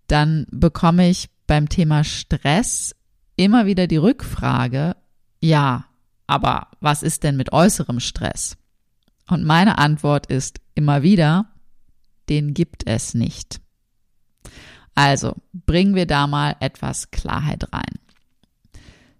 dann 0.07 0.47
bekomme 0.53 1.09
ich 1.09 1.29
beim 1.49 1.69
Thema 1.69 2.05
Stress 2.05 2.95
immer 3.35 3.67
wieder 3.67 3.89
die 3.89 3.97
Rückfrage, 3.97 4.95
ja, 5.41 5.87
aber 6.29 6.69
was 6.81 7.03
ist 7.03 7.25
denn 7.25 7.37
mit 7.37 7.53
äußerem 7.53 7.99
Stress? 7.99 8.57
Und 9.29 9.45
meine 9.45 9.79
Antwort 9.79 10.27
ist 10.27 10.61
immer 10.75 11.03
wieder, 11.03 11.47
den 12.29 12.55
gibt 12.55 12.87
es 12.87 13.15
nicht. 13.15 13.61
Also 14.95 15.37
bringen 15.53 15.95
wir 15.95 16.07
da 16.07 16.27
mal 16.27 16.57
etwas 16.61 17.11
Klarheit 17.11 17.73
rein. 17.73 17.99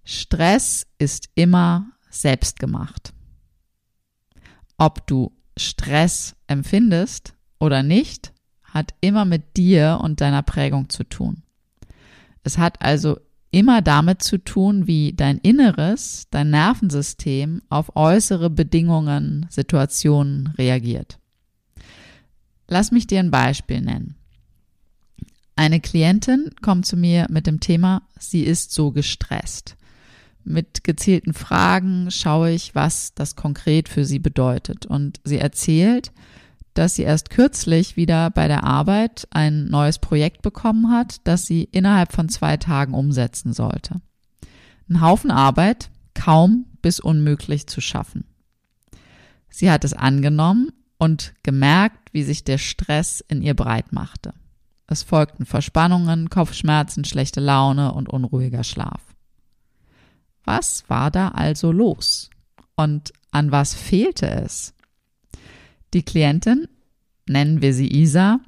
Stress 0.03 0.87
ist 0.99 1.29
immer 1.35 1.93
selbstgemacht. 2.11 3.13
Ob 4.79 5.07
du 5.07 5.37
Stress 5.57 6.35
empfindest 6.47 7.35
oder 7.61 7.83
nicht, 7.83 8.33
hat 8.63 8.95
immer 9.01 9.25
mit 9.25 9.57
dir 9.57 10.01
und 10.03 10.21
deiner 10.21 10.43
Prägung 10.43 10.89
zu 10.89 11.05
tun. 11.05 11.43
Es 12.43 12.59
hat 12.59 12.81
also 12.83 13.19
immer 13.51 13.83
damit 13.83 14.23
zu 14.23 14.39
tun, 14.39 14.87
wie 14.87 15.13
dein 15.13 15.39
Inneres, 15.39 16.27
dein 16.31 16.51
Nervensystem 16.51 17.63
auf 17.69 17.97
äußere 17.97 18.51
Bedingungen, 18.51 19.47
Situationen 19.51 20.49
reagiert. 20.59 21.19
Lass 22.69 22.93
mich 22.93 23.07
dir 23.07 23.21
ein 23.21 23.31
Beispiel 23.31 23.81
nennen. 23.81 24.17
Eine 25.57 25.81
Klientin 25.81 26.51
kommt 26.63 26.87
zu 26.87 26.97
mir 26.97 27.27
mit 27.31 27.47
dem 27.47 27.61
Thema, 27.61 28.03
sie 28.19 28.43
ist 28.43 28.73
so 28.73 28.93
gestresst. 28.93 29.77
Mit 30.45 30.85
gezielten 30.85 31.35
Fragen 31.35 32.11
schaue 32.11 32.53
ich, 32.53 32.75
was 32.75 33.13
das 33.15 33.37
konkret 33.37 33.89
für 33.89 34.05
sie 34.05 34.19
bedeutet. 34.19 34.87
Und 34.87 35.21
sie 35.25 35.39
erzählt, 35.39 36.13
dass 36.79 36.95
sie 36.95 37.03
erst 37.03 37.31
kürzlich 37.31 37.97
wieder 37.97 38.31
bei 38.31 38.47
der 38.47 38.63
Arbeit 38.63 39.27
ein 39.31 39.65
neues 39.67 39.99
Projekt 39.99 40.43
bekommen 40.43 40.91
hat, 40.93 41.17
das 41.25 41.45
sie 41.45 41.65
innerhalb 41.65 42.13
von 42.13 42.29
zwei 42.29 42.57
Tagen 42.57 42.95
umsetzen 42.95 43.53
sollte. 43.53 44.01
Ein 44.89 45.01
Haufen 45.01 45.33
Arbeit, 45.33 45.91
kaum 46.15 46.67
bis 46.81 47.01
unmöglich 47.01 47.67
zu 47.67 47.81
schaffen. 47.81 48.25
Sie 49.51 49.71
hat 49.71 49.85
es 49.85 49.93
angenommen 49.93 50.71
und 50.99 51.35
gemerkt, 51.43 52.11
wie 52.13 52.23
sich 52.23 52.45
der 52.45 52.59
Stress 52.59 53.25
in 53.27 53.43
ihr 53.43 53.55
breit 53.55 53.93
machte. 53.93 54.33
Es 54.87 55.03
folgten 55.03 55.47
Verspannungen, 55.47 56.31
Kopfschmerzen, 56.31 57.05
schlechte 57.05 57.41
Laune 57.41 57.93
und 57.93 58.09
unruhiger 58.09 58.63
Schlaf. 58.63 59.03
Was 60.45 60.85
war 60.89 61.11
da 61.11 61.29
also 61.29 61.73
los? 61.73 62.31
Und 62.77 63.13
an 63.33 63.51
was 63.51 63.75
fehlte 63.75 64.31
es? 64.31 64.75
Die 65.95 66.03
Klientin, 66.03 66.69
nennen 67.27 67.63
wir 67.63 67.73
sie 67.73 67.93
Isa, 67.93 68.41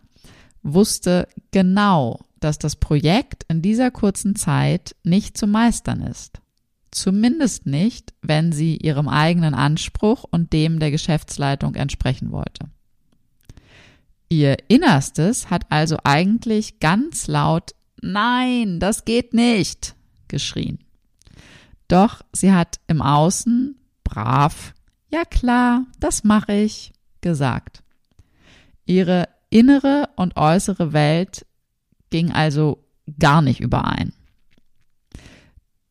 wusste 0.63 1.29
genau, 1.51 2.21
dass 2.41 2.59
das 2.59 2.77
Projekt 2.77 3.45
in 3.49 3.63
dieser 3.63 3.91
kurzen 3.91 4.37
Zeit 4.37 4.97
nicht 5.05 5.37
zu 5.37 5.47
meistern 5.47 6.03
ist. 6.03 6.41
Zumindest 6.91 7.67
nicht, 7.67 8.13
wenn 8.21 8.53
sie 8.53 8.77
ihrem 8.77 9.09
eigenen 9.09 9.55
Anspruch 9.55 10.25
und 10.29 10.53
dem 10.53 10.81
der 10.81 10.91
Geschäftsleitung 10.91 11.77
entsprechen 11.77 12.33
wollte. 12.33 12.69
Ihr 14.29 14.57
Innerstes 14.69 15.51
hat 15.51 15.67
also 15.71 15.99
eigentlich 16.05 16.81
ganz 16.81 17.27
laut 17.27 17.75
Nein, 18.03 18.81
das 18.81 19.05
geht 19.05 19.35
nicht 19.35 19.95
geschrien. 20.29 20.79
Doch 21.89 22.23
sie 22.33 22.53
hat 22.53 22.81
im 22.87 23.03
Außen 23.03 23.77
brav 24.05 24.75
Ja 25.11 25.25
klar, 25.25 25.85
das 25.99 26.25
mache 26.25 26.55
ich 26.55 26.93
gesagt. 27.23 27.83
Ihre 28.87 29.29
innere 29.51 30.09
und 30.17 30.37
äußere 30.37 30.93
Welt 30.93 31.47
ging 32.11 32.33
also 32.33 32.85
gar 33.19 33.43
nicht 33.43 33.61
überein. 33.61 34.13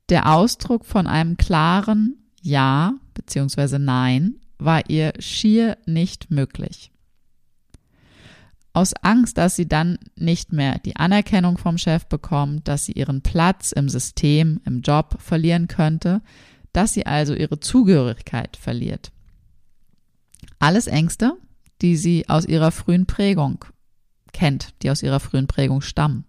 Der 0.09 0.33
Ausdruck 0.33 0.85
von 0.85 1.07
einem 1.07 1.37
klaren 1.37 2.17
Ja 2.41 2.93
bzw. 3.13 3.77
Nein 3.77 4.35
war 4.57 4.89
ihr 4.89 5.13
schier 5.19 5.77
nicht 5.85 6.31
möglich. 6.31 6.91
Aus 8.73 8.93
Angst, 8.93 9.37
dass 9.37 9.55
sie 9.55 9.67
dann 9.67 9.97
nicht 10.15 10.53
mehr 10.53 10.79
die 10.79 10.95
Anerkennung 10.95 11.57
vom 11.57 11.77
Chef 11.77 12.05
bekommt, 12.05 12.67
dass 12.67 12.85
sie 12.85 12.93
ihren 12.93 13.21
Platz 13.21 13.71
im 13.71 13.89
System, 13.89 14.61
im 14.65 14.81
Job 14.81 15.15
verlieren 15.19 15.67
könnte, 15.67 16.21
dass 16.71 16.93
sie 16.93 17.05
also 17.05 17.33
ihre 17.33 17.59
Zugehörigkeit 17.59 18.57
verliert. 18.57 19.11
Alles 20.59 20.87
Ängste, 20.87 21.33
die 21.81 21.95
sie 21.95 22.27
aus 22.27 22.45
ihrer 22.45 22.71
frühen 22.71 23.05
Prägung 23.05 23.65
kennt, 24.33 24.73
die 24.83 24.91
aus 24.91 25.01
ihrer 25.01 25.19
frühen 25.19 25.47
Prägung 25.47 25.81
stammen. 25.81 26.25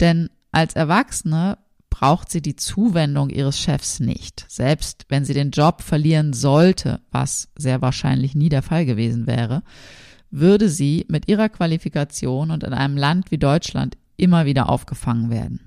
Denn 0.00 0.30
als 0.50 0.74
Erwachsene 0.74 1.58
braucht 1.90 2.30
sie 2.30 2.42
die 2.42 2.56
Zuwendung 2.56 3.30
ihres 3.30 3.60
Chefs 3.60 4.00
nicht, 4.00 4.44
selbst 4.48 5.06
wenn 5.08 5.24
sie 5.24 5.34
den 5.34 5.50
Job 5.50 5.82
verlieren 5.82 6.32
sollte, 6.32 7.00
was 7.12 7.48
sehr 7.56 7.82
wahrscheinlich 7.82 8.34
nie 8.34 8.48
der 8.48 8.62
Fall 8.62 8.84
gewesen 8.84 9.26
wäre, 9.26 9.62
würde 10.30 10.68
sie 10.68 11.04
mit 11.08 11.28
ihrer 11.28 11.48
Qualifikation 11.48 12.50
und 12.50 12.64
in 12.64 12.72
einem 12.72 12.96
Land 12.96 13.30
wie 13.30 13.38
Deutschland 13.38 13.96
immer 14.16 14.46
wieder 14.46 14.68
aufgefangen 14.68 15.30
werden. 15.30 15.60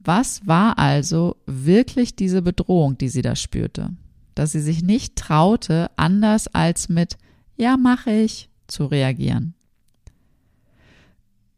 Was 0.00 0.46
war 0.46 0.78
also 0.78 1.36
wirklich 1.46 2.16
diese 2.16 2.42
Bedrohung, 2.42 2.98
die 2.98 3.08
sie 3.08 3.22
da 3.22 3.36
spürte? 3.36 3.90
Dass 4.34 4.52
sie 4.52 4.60
sich 4.60 4.82
nicht 4.82 5.16
traute, 5.16 5.90
anders 5.96 6.48
als 6.48 6.88
mit 6.88 7.18
Ja, 7.56 7.76
mache 7.76 8.10
ich 8.10 8.48
zu 8.66 8.86
reagieren. 8.86 9.54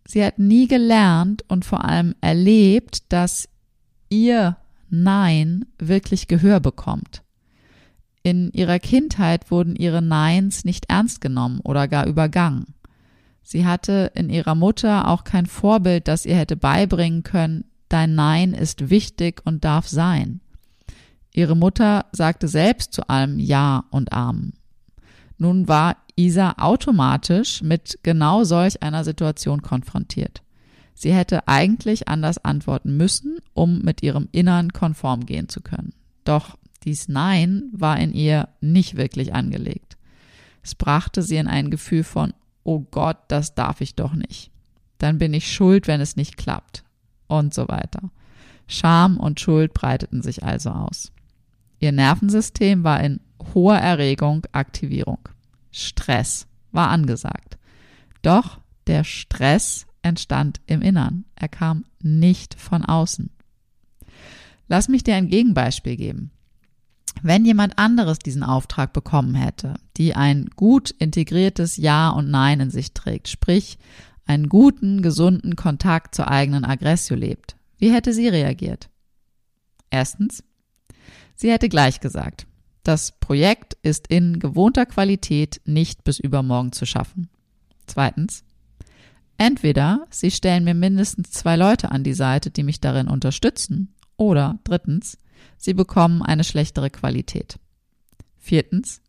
Sie 0.06 0.24
hat 0.24 0.38
nie 0.38 0.68
gelernt 0.68 1.44
und 1.48 1.64
vor 1.64 1.84
allem 1.84 2.14
erlebt, 2.20 3.12
dass 3.12 3.48
ihr 4.08 4.56
Nein 4.90 5.64
wirklich 5.78 6.28
Gehör 6.28 6.60
bekommt. 6.60 7.22
In 8.22 8.52
ihrer 8.52 8.78
Kindheit 8.78 9.50
wurden 9.50 9.74
ihre 9.74 10.02
Neins 10.02 10.64
nicht 10.64 10.90
ernst 10.90 11.20
genommen 11.20 11.60
oder 11.60 11.88
gar 11.88 12.06
übergangen. 12.06 12.74
Sie 13.42 13.66
hatte 13.66 14.12
in 14.14 14.30
ihrer 14.30 14.54
Mutter 14.54 15.08
auch 15.08 15.24
kein 15.24 15.46
Vorbild, 15.46 16.06
das 16.08 16.26
ihr 16.26 16.36
hätte 16.36 16.56
beibringen 16.56 17.22
können, 17.22 17.64
dein 17.88 18.14
Nein 18.14 18.52
ist 18.52 18.90
wichtig 18.90 19.40
und 19.44 19.64
darf 19.64 19.88
sein. 19.88 20.40
Ihre 21.34 21.56
Mutter 21.56 22.06
sagte 22.12 22.48
selbst 22.48 22.92
zu 22.92 23.08
allem 23.08 23.38
Ja 23.38 23.84
und 23.90 24.12
Amen. 24.12 24.54
Nun 25.38 25.66
war 25.66 25.96
Isa 26.14 26.54
automatisch 26.58 27.62
mit 27.62 27.98
genau 28.02 28.44
solch 28.44 28.82
einer 28.82 29.02
Situation 29.02 29.62
konfrontiert. 29.62 30.42
Sie 30.94 31.12
hätte 31.12 31.48
eigentlich 31.48 32.08
anders 32.08 32.38
antworten 32.38 32.96
müssen, 32.96 33.38
um 33.54 33.80
mit 33.80 34.02
ihrem 34.02 34.28
Innern 34.30 34.72
konform 34.72 35.26
gehen 35.26 35.48
zu 35.48 35.60
können. 35.60 35.94
Doch 36.24 36.58
dies 36.84 37.08
Nein 37.08 37.64
war 37.72 37.98
in 37.98 38.12
ihr 38.12 38.48
nicht 38.60 38.96
wirklich 38.96 39.34
angelegt. 39.34 39.96
Es 40.62 40.74
brachte 40.74 41.22
sie 41.22 41.36
in 41.36 41.48
ein 41.48 41.70
Gefühl 41.70 42.04
von, 42.04 42.34
oh 42.62 42.80
Gott, 42.90 43.18
das 43.28 43.54
darf 43.54 43.80
ich 43.80 43.94
doch 43.94 44.12
nicht. 44.12 44.50
Dann 44.98 45.18
bin 45.18 45.34
ich 45.34 45.52
schuld, 45.52 45.88
wenn 45.88 46.00
es 46.00 46.14
nicht 46.14 46.36
klappt. 46.36 46.84
Und 47.26 47.54
so 47.54 47.66
weiter. 47.66 48.10
Scham 48.68 49.16
und 49.16 49.40
Schuld 49.40 49.72
breiteten 49.72 50.22
sich 50.22 50.44
also 50.44 50.70
aus. 50.70 51.12
Ihr 51.82 51.90
Nervensystem 51.90 52.84
war 52.84 53.02
in 53.02 53.18
hoher 53.54 53.76
Erregung, 53.76 54.46
Aktivierung. 54.52 55.18
Stress 55.72 56.46
war 56.70 56.90
angesagt. 56.90 57.58
Doch 58.22 58.60
der 58.86 59.02
Stress 59.02 59.86
entstand 60.00 60.60
im 60.66 60.80
Innern. 60.80 61.24
Er 61.34 61.48
kam 61.48 61.84
nicht 62.00 62.54
von 62.54 62.84
außen. 62.84 63.30
Lass 64.68 64.88
mich 64.88 65.02
dir 65.02 65.16
ein 65.16 65.26
Gegenbeispiel 65.26 65.96
geben. 65.96 66.30
Wenn 67.20 67.44
jemand 67.44 67.78
anderes 67.78 68.20
diesen 68.20 68.44
Auftrag 68.44 68.92
bekommen 68.92 69.34
hätte, 69.34 69.74
die 69.96 70.14
ein 70.14 70.50
gut 70.54 70.90
integriertes 70.90 71.78
Ja 71.78 72.10
und 72.10 72.30
Nein 72.30 72.60
in 72.60 72.70
sich 72.70 72.94
trägt, 72.94 73.26
sprich 73.26 73.76
einen 74.24 74.48
guten, 74.48 75.02
gesunden 75.02 75.56
Kontakt 75.56 76.14
zur 76.14 76.28
eigenen 76.28 76.64
Aggressio 76.64 77.16
lebt, 77.16 77.56
wie 77.78 77.92
hätte 77.92 78.12
sie 78.12 78.28
reagiert? 78.28 78.88
Erstens, 79.90 80.44
sie 81.42 81.50
hätte 81.50 81.68
gleich 81.68 82.00
gesagt, 82.00 82.46
das 82.84 83.12
Projekt 83.12 83.76
ist 83.82 84.06
in 84.06 84.38
gewohnter 84.38 84.86
Qualität 84.86 85.60
nicht 85.64 86.04
bis 86.04 86.18
übermorgen 86.18 86.72
zu 86.72 86.86
schaffen. 86.86 87.28
Zweitens, 87.86 88.44
entweder 89.38 90.06
Sie 90.10 90.30
stellen 90.30 90.64
mir 90.64 90.74
mindestens 90.74 91.30
zwei 91.30 91.56
Leute 91.56 91.90
an 91.90 92.04
die 92.04 92.14
Seite, 92.14 92.50
die 92.50 92.62
mich 92.62 92.80
darin 92.80 93.08
unterstützen, 93.08 93.94
oder 94.16 94.58
drittens, 94.64 95.18
Sie 95.58 95.74
bekommen 95.74 96.22
eine 96.22 96.44
schlechtere 96.44 96.90
Qualität. 96.90 97.58
Viertens, 98.38 99.00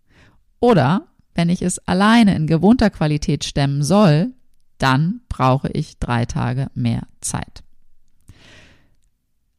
oder 0.59 1.07
wenn 1.35 1.49
ich 1.49 1.61
es 1.61 1.79
alleine 1.87 2.35
in 2.35 2.47
gewohnter 2.47 2.89
Qualität 2.89 3.43
stemmen 3.43 3.83
soll, 3.83 4.33
dann 4.79 5.21
brauche 5.29 5.69
ich 5.69 5.97
drei 5.99 6.25
Tage 6.25 6.69
mehr 6.73 7.03
Zeit. 7.21 7.63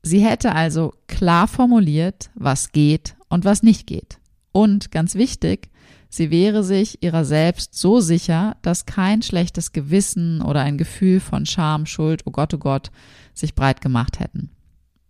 Sie 0.07 0.23
hätte 0.23 0.55
also 0.55 0.93
klar 1.07 1.49
formuliert, 1.49 2.31
was 2.35 2.73
geht 2.73 3.17
und 3.31 3.47
was 3.47 3.63
nicht 3.63 3.87
geht. 3.87 4.19
Und 4.53 4.91
ganz 4.91 5.15
wichtig, 5.15 5.71
sie 6.11 6.31
wäre 6.31 6.63
sich 6.63 7.03
ihrer 7.03 7.25
selbst 7.25 7.75
so 7.75 8.01
sicher, 8.01 8.59
dass 8.61 8.85
kein 8.85 9.23
schlechtes 9.23 9.73
Gewissen 9.73 10.43
oder 10.43 10.61
ein 10.61 10.77
Gefühl 10.77 11.21
von 11.21 11.47
Scham, 11.47 11.87
Schuld, 11.87 12.21
oh 12.27 12.33
Gott, 12.33 12.53
oh 12.53 12.59
Gott, 12.59 12.91
sich 13.33 13.55
breit 13.55 13.81
gemacht 13.81 14.21
hätten. 14.21 14.51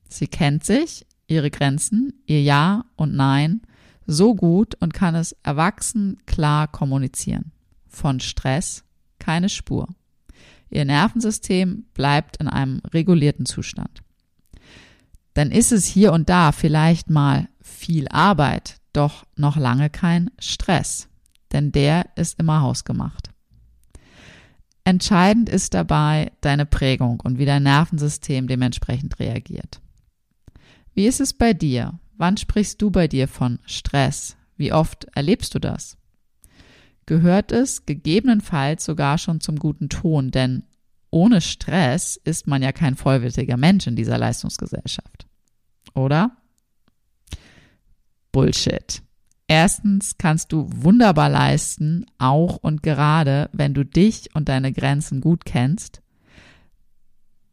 Sie 0.09 0.29
kennt 0.29 0.65
sich, 0.65 1.05
ihre 1.27 1.51
Grenzen, 1.51 2.13
ihr 2.27 2.43
Ja 2.43 2.85
und 2.95 3.17
Nein 3.17 3.63
so 4.07 4.37
gut 4.37 4.77
und 4.77 4.95
kann 4.95 5.17
es 5.17 5.35
erwachsen 5.43 6.19
klar 6.25 6.69
kommunizieren. 6.69 7.51
Von 7.89 8.21
Stress 8.21 8.85
keine 9.19 9.49
Spur. 9.49 9.89
Ihr 10.71 10.85
Nervensystem 10.85 11.87
bleibt 11.95 12.37
in 12.37 12.47
einem 12.47 12.81
regulierten 12.93 13.45
Zustand 13.45 14.05
dann 15.35 15.51
ist 15.51 15.73
es 15.73 15.85
hier 15.85 16.13
und 16.13 16.29
da 16.29 16.53
vielleicht 16.53 17.11
mal 17.11 17.49
viel 17.61 18.09
Arbeit, 18.09 18.77
doch 18.93 19.25
noch 19.37 19.57
lange 19.57 19.91
kein 19.91 20.31
Stress, 20.39 21.09
denn 21.53 21.73
der 21.73 22.07
ist 22.17 22.39
immer 22.39 22.61
hausgemacht. 22.61 23.31
Entscheidend 24.85 25.49
ist 25.49 25.75
dabei 25.75 26.33
deine 26.41 26.67
Prägung 26.67 27.21
und 27.21 27.39
wie 27.39 27.47
dein 27.47 27.63
Nervensystem 27.63 28.47
dementsprechend 28.47 29.19
reagiert. 29.19 29.81
Wie 30.93 31.07
ist 31.07 31.21
es 31.21 31.33
bei 31.33 31.55
dir? 31.55 31.99
Wann 32.17 32.37
sprichst 32.37 32.81
du 32.81 32.91
bei 32.91 33.09
dir 33.09 33.27
von 33.27 33.59
Stress? 33.65 34.37
Wie 34.57 34.73
oft 34.73 35.07
erlebst 35.15 35.55
du 35.55 35.59
das? 35.59 35.97
Gehört 37.07 37.51
es 37.51 37.87
gegebenenfalls 37.87 38.85
sogar 38.85 39.19
schon 39.19 39.41
zum 39.41 39.59
guten 39.59 39.89
Ton, 39.89 40.31
denn 40.31 40.65
ohne 41.15 41.41
Stress 41.41 42.17
ist 42.25 42.49
man 42.49 42.61
ja 42.61 42.73
kein 42.73 42.97
vollwertiger 42.97 43.57
Mensch 43.57 43.87
in 43.87 43.95
dieser 43.95 44.19
Leistungsgesellschaft. 44.19 45.29
Oder? 45.95 46.37
Bullshit. 48.33 49.01
Erstens 49.47 50.19
kannst 50.19 50.51
du 50.51 50.67
wunderbar 50.69 51.31
leisten, 51.31 52.05
auch 52.19 52.57
und 52.57 52.83
gerade, 52.83 53.49
wenn 53.53 53.75
du 53.75 53.85
dich 53.85 54.35
und 54.35 54.49
deine 54.49 54.73
Grenzen 54.73 55.21
gut 55.21 55.45
kennst, 55.45 56.03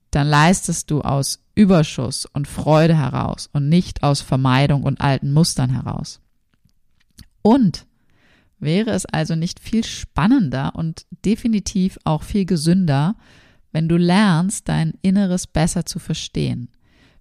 dann 0.10 0.28
leistest 0.28 0.90
du 0.90 1.02
aus 1.02 1.46
Überschuss 1.54 2.26
und 2.26 2.48
Freude 2.48 2.98
heraus 2.98 3.48
und 3.54 3.70
nicht 3.70 4.02
aus 4.02 4.22
Vermeidung 4.22 4.82
und 4.82 5.02
alten 5.02 5.34
Mustern 5.34 5.70
heraus. 5.70 6.20
Und 7.44 7.86
wäre 8.58 8.90
es 8.90 9.06
also 9.06 9.36
nicht 9.36 9.60
viel 9.60 9.84
spannender 9.84 10.74
und 10.74 11.06
definitiv 11.24 12.00
auch 12.06 12.24
viel 12.24 12.46
gesünder, 12.46 13.16
wenn 13.72 13.88
du 13.88 13.98
lernst, 13.98 14.68
dein 14.70 14.94
Inneres 15.02 15.48
besser 15.48 15.86
zu 15.86 16.00
verstehen, 16.00 16.70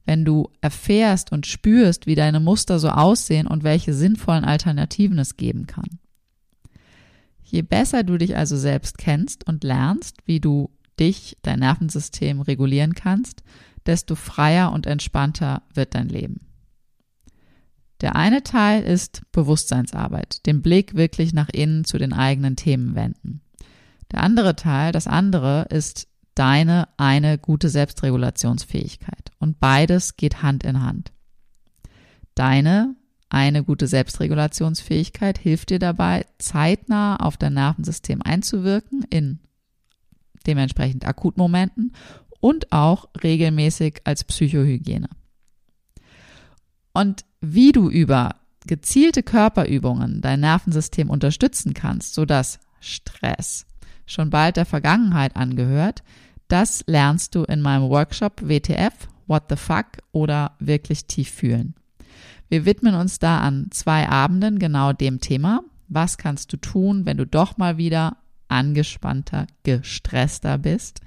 wenn 0.04 0.24
du 0.24 0.50
erfährst 0.60 1.32
und 1.32 1.46
spürst, 1.46 2.06
wie 2.06 2.14
deine 2.14 2.40
Muster 2.40 2.78
so 2.78 2.88
aussehen 2.88 3.46
und 3.46 3.62
welche 3.62 3.94
sinnvollen 3.94 4.44
Alternativen 4.44 5.18
es 5.18 5.36
geben 5.36 5.66
kann. 5.66 5.98
Je 7.42 7.62
besser 7.62 8.04
du 8.04 8.16
dich 8.16 8.36
also 8.36 8.56
selbst 8.56 8.98
kennst 8.98 9.46
und 9.46 9.64
lernst, 9.64 10.18
wie 10.24 10.40
du 10.40 10.70
dich, 10.98 11.36
dein 11.42 11.60
Nervensystem 11.60 12.40
regulieren 12.40 12.94
kannst, 12.94 13.42
desto 13.86 14.14
freier 14.14 14.72
und 14.72 14.86
entspannter 14.86 15.62
wird 15.74 15.94
dein 15.94 16.08
Leben. 16.08 16.40
Der 18.00 18.16
eine 18.16 18.42
Teil 18.42 18.82
ist 18.82 19.22
Bewusstseinsarbeit, 19.32 20.46
den 20.46 20.62
Blick 20.62 20.94
wirklich 20.94 21.32
nach 21.34 21.48
innen 21.50 21.84
zu 21.84 21.98
den 21.98 22.12
eigenen 22.12 22.56
Themen 22.56 22.94
wenden. 22.94 23.42
Der 24.12 24.22
andere 24.22 24.56
Teil, 24.56 24.92
das 24.92 25.06
andere, 25.06 25.66
ist 25.70 26.08
deine 26.34 26.88
eine 26.96 27.38
gute 27.38 27.68
Selbstregulationsfähigkeit. 27.68 29.30
Und 29.38 29.60
beides 29.60 30.16
geht 30.16 30.42
Hand 30.42 30.64
in 30.64 30.82
Hand. 30.82 31.12
Deine 32.34 32.96
eine 33.30 33.62
gute 33.62 33.86
Selbstregulationsfähigkeit 33.86 35.38
hilft 35.38 35.70
dir 35.70 35.78
dabei, 35.78 36.26
zeitnah 36.38 37.16
auf 37.16 37.36
dein 37.36 37.54
Nervensystem 37.54 38.22
einzuwirken 38.22 39.04
in 39.08 39.38
dementsprechend 40.46 41.06
Akutmomenten 41.06 41.92
und 42.40 42.72
auch 42.72 43.08
regelmäßig 43.22 44.00
als 44.04 44.24
Psychohygiene. 44.24 45.08
Und 46.92 47.24
wie 47.40 47.70
du 47.70 47.88
über 47.88 48.34
gezielte 48.66 49.22
Körperübungen 49.22 50.20
dein 50.20 50.40
Nervensystem 50.40 51.08
unterstützen 51.08 51.72
kannst, 51.72 52.14
sodass 52.14 52.58
Stress 52.80 53.66
schon 54.10 54.30
bald 54.30 54.56
der 54.56 54.66
Vergangenheit 54.66 55.36
angehört, 55.36 56.02
das 56.48 56.82
lernst 56.86 57.34
du 57.34 57.44
in 57.44 57.60
meinem 57.60 57.88
Workshop 57.88 58.42
WTF, 58.42 59.08
What 59.26 59.44
the 59.48 59.56
Fuck 59.56 59.86
oder 60.10 60.56
wirklich 60.58 61.06
tief 61.06 61.30
fühlen. 61.30 61.74
Wir 62.48 62.64
widmen 62.64 62.96
uns 62.96 63.20
da 63.20 63.38
an 63.38 63.68
zwei 63.70 64.08
Abenden 64.08 64.58
genau 64.58 64.92
dem 64.92 65.20
Thema. 65.20 65.60
Was 65.86 66.18
kannst 66.18 66.52
du 66.52 66.56
tun, 66.56 67.06
wenn 67.06 67.16
du 67.16 67.24
doch 67.24 67.56
mal 67.56 67.78
wieder 67.78 68.16
angespannter, 68.48 69.46
gestresster 69.62 70.58
bist, 70.58 71.00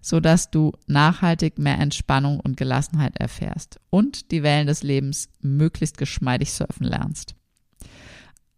so 0.00 0.18
dass 0.18 0.50
du 0.50 0.72
nachhaltig 0.88 1.58
mehr 1.58 1.78
Entspannung 1.78 2.40
und 2.40 2.56
Gelassenheit 2.56 3.16
erfährst 3.18 3.78
und 3.90 4.32
die 4.32 4.42
Wellen 4.42 4.66
des 4.66 4.82
Lebens 4.82 5.28
möglichst 5.40 5.98
geschmeidig 5.98 6.52
surfen 6.52 6.86
lernst. 6.86 7.37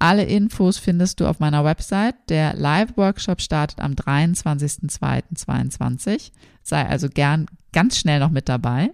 Alle 0.00 0.24
Infos 0.24 0.78
findest 0.78 1.20
du 1.20 1.26
auf 1.26 1.38
meiner 1.40 1.62
Website. 1.62 2.14
Der 2.30 2.54
Live-Workshop 2.54 3.42
startet 3.42 3.80
am 3.80 3.92
23.02.22. 3.92 6.30
Sei 6.62 6.86
also 6.86 7.10
gern 7.10 7.44
ganz 7.72 7.98
schnell 7.98 8.18
noch 8.18 8.30
mit 8.30 8.48
dabei. 8.48 8.92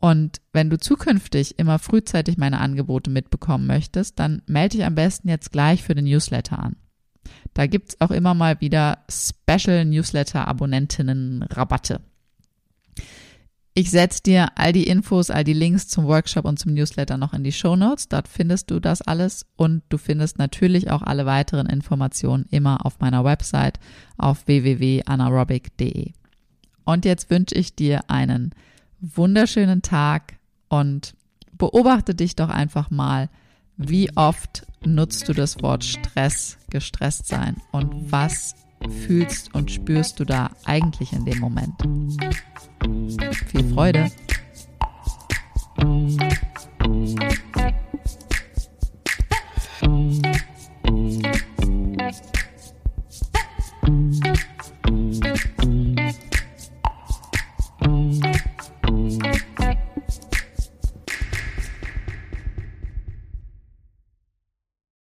Und 0.00 0.40
wenn 0.54 0.70
du 0.70 0.78
zukünftig 0.78 1.58
immer 1.58 1.78
frühzeitig 1.78 2.38
meine 2.38 2.60
Angebote 2.60 3.10
mitbekommen 3.10 3.66
möchtest, 3.66 4.18
dann 4.18 4.40
melde 4.46 4.78
dich 4.78 4.86
am 4.86 4.94
besten 4.94 5.28
jetzt 5.28 5.52
gleich 5.52 5.82
für 5.82 5.94
den 5.94 6.06
Newsletter 6.06 6.58
an. 6.58 6.76
Da 7.52 7.66
gibt's 7.66 8.00
auch 8.00 8.10
immer 8.10 8.32
mal 8.32 8.62
wieder 8.62 9.04
Special 9.10 9.84
Newsletter-Abonnentinnen 9.84 11.42
Rabatte. 11.42 12.00
Ich 13.74 13.90
setze 13.90 14.22
dir 14.22 14.48
all 14.56 14.72
die 14.74 14.86
Infos, 14.86 15.30
all 15.30 15.44
die 15.44 15.54
Links 15.54 15.88
zum 15.88 16.06
Workshop 16.06 16.44
und 16.44 16.58
zum 16.58 16.74
Newsletter 16.74 17.16
noch 17.16 17.32
in 17.32 17.42
die 17.42 17.52
Show 17.52 17.74
Notes. 17.74 18.06
Dort 18.08 18.28
findest 18.28 18.70
du 18.70 18.80
das 18.80 19.00
alles 19.00 19.46
und 19.56 19.82
du 19.88 19.96
findest 19.96 20.38
natürlich 20.38 20.90
auch 20.90 21.00
alle 21.00 21.24
weiteren 21.24 21.66
Informationen 21.66 22.44
immer 22.50 22.84
auf 22.84 23.00
meiner 23.00 23.24
Website 23.24 23.80
auf 24.18 24.46
www.anaerobic.de. 24.46 26.12
Und 26.84 27.04
jetzt 27.06 27.30
wünsche 27.30 27.54
ich 27.54 27.74
dir 27.74 28.10
einen 28.10 28.54
wunderschönen 29.00 29.80
Tag 29.80 30.34
und 30.68 31.14
beobachte 31.56 32.14
dich 32.14 32.36
doch 32.36 32.50
einfach 32.50 32.90
mal, 32.90 33.30
wie 33.78 34.14
oft 34.16 34.66
nutzt 34.84 35.28
du 35.28 35.32
das 35.32 35.62
Wort 35.62 35.84
Stress, 35.84 36.58
gestresst 36.68 37.26
sein 37.26 37.56
und 37.70 38.12
was 38.12 38.54
fühlst 38.90 39.54
und 39.54 39.70
spürst 39.70 40.20
du 40.20 40.24
da 40.24 40.50
eigentlich 40.64 41.12
in 41.12 41.24
dem 41.24 41.38
Moment? 41.38 41.74
Viel 43.48 43.64
Freude! 43.72 44.10